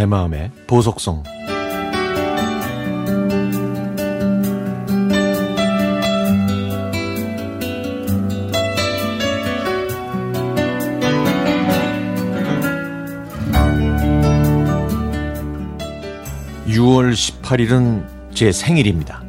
내 0.00 0.06
마음의 0.06 0.50
보석성 0.66 1.22
6월 16.66 17.12
18일은 17.12 18.06
제 18.32 18.52
생일입니다. 18.52 19.22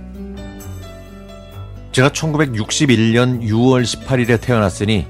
제가 1.91 2.07
1961년 2.11 3.41
6월 3.41 3.83
18일에 3.83 4.39
태어났으니 4.39 5.05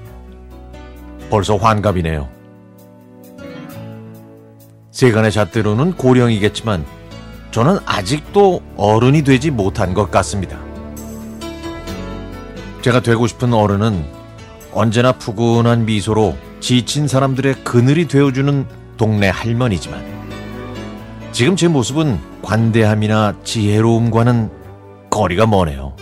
벌써 1.29 1.55
환갑이네요. 1.57 2.40
세간의 4.91 5.31
잣대로는 5.31 5.93
고령이겠지만 5.93 6.85
저는 7.51 7.79
아직도 7.85 8.61
어른이 8.77 9.23
되지 9.23 9.51
못한 9.51 9.93
것 9.93 10.11
같습니다. 10.11 10.59
제가 12.81 13.01
되고 13.01 13.25
싶은 13.27 13.53
어른은 13.53 14.05
언제나 14.73 15.13
푸근한 15.13 15.85
미소로 15.85 16.35
지친 16.59 17.07
사람들의 17.07 17.63
그늘이 17.63 18.07
되어주는 18.07 18.65
동네 18.97 19.29
할머니지만 19.29 20.01
지금 21.31 21.55
제 21.55 21.67
모습은 21.67 22.19
관대함이나 22.41 23.35
지혜로움과는 23.43 24.49
거리가 25.09 25.47
머네요. 25.47 25.95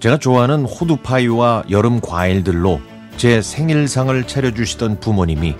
제가 0.00 0.18
좋아하는 0.18 0.64
호두파이와 0.64 1.64
여름 1.70 2.00
과일들로 2.00 2.80
제 3.16 3.40
생일상을 3.40 4.26
차려주시던 4.26 5.00
부모님이 5.00 5.54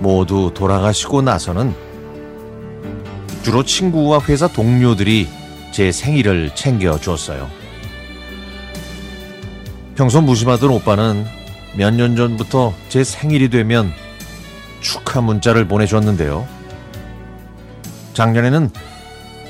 모두 0.00 0.50
돌아가시고 0.54 1.22
나서는 1.22 1.74
주로 3.42 3.62
친구와 3.62 4.20
회사 4.28 4.48
동료들이 4.48 5.28
제 5.72 5.92
생일을 5.92 6.54
챙겨줬어요. 6.54 7.48
평소 9.96 10.20
무심하던 10.20 10.70
오빠는 10.70 11.24
몇 11.76 11.90
년 11.94 12.16
전부터 12.16 12.72
제 12.88 13.04
생일이 13.04 13.48
되면 13.50 13.92
축하 14.80 15.20
문자를 15.20 15.66
보내줬는데요. 15.66 16.46
작년에는 18.14 18.70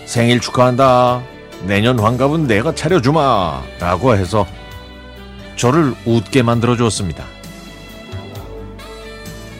생일 0.06 0.40
축하한다. 0.40 1.22
내년 1.66 1.98
환갑은 1.98 2.46
내가 2.46 2.74
차려주마. 2.74 3.62
라고 3.78 4.16
해서 4.16 4.46
저를 5.56 5.94
웃게 6.06 6.42
만들어주었습니다. 6.42 7.24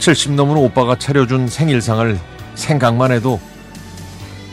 70 0.05 0.33
넘은 0.33 0.59
오빠가 0.59 0.99
차려준 0.99 1.49
생일상을 1.49 2.21
생각만 2.57 3.11
해도 3.11 3.41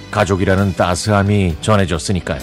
가족이라는 0.10 0.76
따스함이 0.76 1.58
전해졌으니까요. 1.60 2.40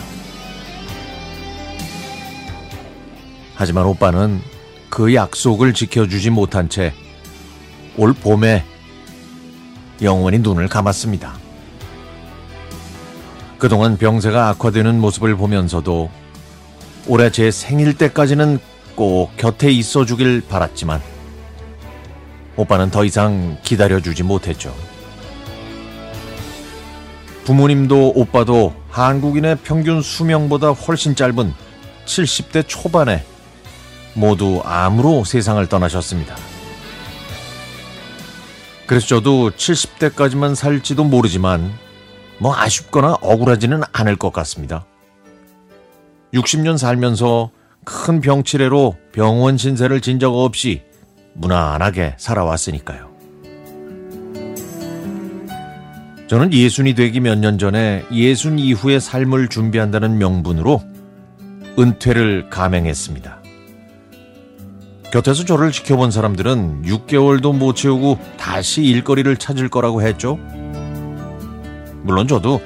하지만 3.55 3.87
오빠는 3.87 4.43
그 4.91 5.15
약속을 5.15 5.73
지켜주지 5.73 6.29
못한 6.29 6.69
채 6.69 6.93
올 7.97 8.13
봄에 8.13 8.63
영원히 10.03 10.39
눈을 10.41 10.69
감았습니다. 10.69 11.33
그동안 13.57 13.97
병세가 13.97 14.51
악화되는 14.51 15.01
모습을 15.01 15.35
보면서도 15.35 16.11
올해 17.07 17.31
제 17.33 17.51
생일 17.51 17.97
때까지는 17.97 18.59
꼭 18.95 19.35
곁에 19.39 19.71
있어 19.71 20.05
주길 20.05 20.43
바랐지만 20.47 21.01
오빠는 22.59 22.91
더 22.91 23.05
이상 23.05 23.57
기다려주지 23.63 24.25
못했죠. 24.25 24.75
부모님도 27.45 28.13
오빠도 28.17 28.75
한국인의 28.91 29.59
평균 29.63 30.03
수명보다 30.03 30.71
훨씬 30.73 31.15
짧은 31.15 31.55
70대 32.05 32.65
초반에 32.67 33.25
모두 34.15 34.61
암으로 34.65 35.23
세상을 35.23 35.65
떠나셨습니다. 35.69 36.35
그래서 38.87 39.07
저도 39.07 39.51
70대까지만 39.53 40.57
살지도 40.57 41.05
모르지만 41.05 41.73
뭐 42.39 42.57
아쉽거나 42.57 43.19
억울하지는 43.21 43.83
않을 43.93 44.17
것 44.17 44.33
같습니다. 44.33 44.85
60년 46.35 46.77
살면서 46.77 47.51
큰 47.85 48.21
병치레로 48.21 48.97
병원 49.13 49.57
신세를 49.57 50.01
진 50.01 50.19
적 50.19 50.35
없이 50.35 50.83
무난하게 51.39 52.15
살아왔으니까요. 52.19 53.09
저는 56.29 56.53
예순이 56.53 56.95
되기 56.95 57.21
몇 57.21 57.39
년 57.39 57.57
전에 57.59 58.05
예순 58.13 58.59
이후의 58.59 59.01
삶을 59.01 59.49
준비한다는 59.49 60.19
명분으로 60.19 60.83
은퇴를 61.79 62.51
감행했습니다. 62.51 63.39
곁에서 65.11 65.45
저를 65.45 65.73
지켜본 65.73 66.11
사람들은 66.11 66.83
6개월도 66.83 67.57
못 67.57 67.77
채우고 67.77 68.19
다시 68.37 68.83
일거리를 68.85 69.35
찾을 69.39 69.71
거라고 69.71 70.03
했죠. 70.03 70.39
물론 72.03 72.29
저도 72.29 72.61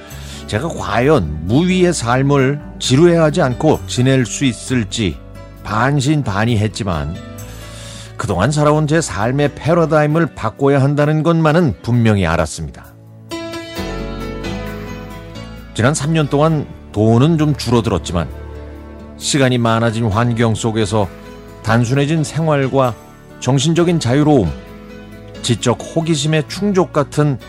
제가 0.48 0.68
과연 0.68 1.46
무위의 1.46 1.94
삶을 1.94 2.60
지루해하지 2.80 3.42
않고 3.42 3.80
지낼 3.86 4.26
수 4.26 4.44
있을지 4.44 5.16
반신반의했지만 5.62 7.14
그동안 8.22 8.52
살아온 8.52 8.86
제 8.86 9.00
삶의 9.00 9.56
패러다임을 9.56 10.36
바꿔야 10.36 10.80
한다는 10.80 11.24
것만은 11.24 11.74
분명히 11.82 12.24
알았습니다. 12.24 12.94
지난 15.74 15.92
3년 15.92 16.30
동안 16.30 16.68
돈은 16.92 17.36
좀 17.36 17.56
줄어들었지만 17.56 18.28
시간이 19.16 19.58
많아진 19.58 20.06
환경 20.06 20.54
속에서 20.54 21.08
단순해진 21.64 22.22
생활과 22.22 22.94
정신적인 23.40 23.98
자유로움, 23.98 24.52
지적 25.42 25.80
호기심의 25.80 26.44
충족 26.46 26.92
같은 26.92 27.40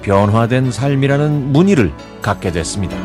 변화된 0.00 0.72
삶이라는 0.72 1.52
무늬를 1.52 1.92
갖게 2.22 2.50
됐습니다. 2.50 2.96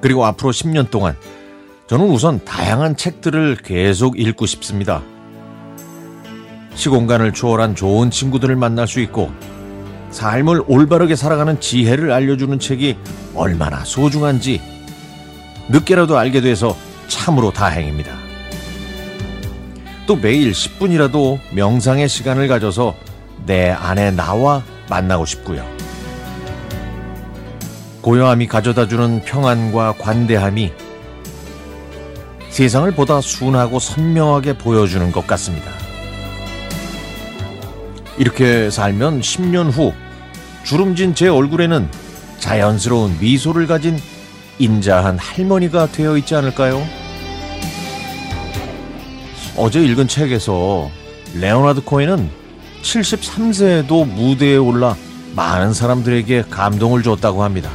그리고 0.00 0.24
앞으로 0.24 0.52
10년 0.52 0.88
동안 0.88 1.16
저는 1.88 2.04
우선 2.10 2.44
다양한 2.44 2.96
책들을 2.96 3.56
계속 3.64 4.20
읽고 4.20 4.44
싶습니다. 4.44 5.02
시공간을 6.74 7.32
초월한 7.32 7.74
좋은 7.74 8.10
친구들을 8.10 8.54
만날 8.56 8.86
수 8.86 9.00
있고 9.00 9.30
삶을 10.10 10.64
올바르게 10.66 11.16
살아가는 11.16 11.58
지혜를 11.58 12.12
알려주는 12.12 12.58
책이 12.58 12.98
얼마나 13.34 13.84
소중한지 13.84 14.60
늦게라도 15.70 16.18
알게 16.18 16.42
돼서 16.42 16.76
참으로 17.08 17.50
다행입니다. 17.50 18.12
또 20.06 20.14
매일 20.16 20.52
10분이라도 20.52 21.38
명상의 21.54 22.06
시간을 22.06 22.48
가져서 22.48 22.94
내 23.46 23.70
안에 23.70 24.10
나와 24.10 24.62
만나고 24.90 25.24
싶고요. 25.24 25.66
고요함이 28.02 28.46
가져다주는 28.46 29.22
평안과 29.24 29.94
관대함이 29.98 30.87
세상을 32.50 32.90
보다 32.92 33.20
순하고 33.20 33.78
선명하게 33.78 34.58
보여주는 34.58 35.10
것 35.12 35.26
같습니다. 35.26 35.70
이렇게 38.18 38.70
살면 38.70 39.20
10년 39.20 39.70
후 39.72 39.92
주름진 40.64 41.14
제 41.14 41.28
얼굴에는 41.28 41.88
자연스러운 42.40 43.18
미소를 43.20 43.66
가진 43.66 43.98
인자한 44.58 45.18
할머니가 45.18 45.92
되어 45.92 46.16
있지 46.16 46.34
않을까요? 46.34 46.84
어제 49.56 49.82
읽은 49.84 50.08
책에서 50.08 50.90
레오나드 51.34 51.82
코엔은 51.82 52.30
73세에도 52.82 54.06
무대에 54.06 54.56
올라 54.56 54.96
많은 55.34 55.72
사람들에게 55.72 56.44
감동을 56.50 57.02
줬다고 57.02 57.42
합니다. 57.44 57.70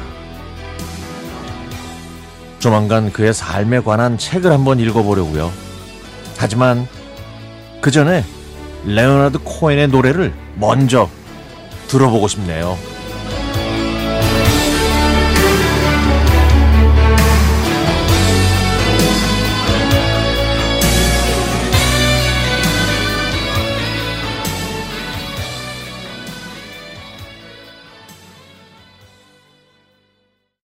조만간 2.63 3.11
그의 3.11 3.33
삶에 3.33 3.81
관한 3.81 4.17
책을 4.17 4.49
한번 4.49 4.79
읽어보려고요. 4.79 5.51
하지만 6.37 6.87
그 7.81 7.91
전에 7.91 8.23
레오나드 8.85 9.39
코엔의 9.43 9.89
노래를 9.89 10.33
먼저 10.55 11.09
들어보고 11.89 12.29
싶네요. 12.29 12.77